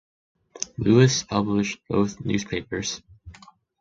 [0.79, 3.03] Lewis published both newspapers.